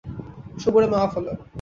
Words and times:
সবুরে 0.55 0.87
মেওয়া 0.91 1.07
ফলে। 1.13 1.31